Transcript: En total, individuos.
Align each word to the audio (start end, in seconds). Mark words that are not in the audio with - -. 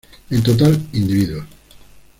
En 0.31 0.41
total, 0.41 0.81
individuos. 0.93 1.45